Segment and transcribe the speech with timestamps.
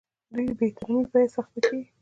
[0.33, 1.83] دوی د بې احترامۍ په حس اخته کیږي.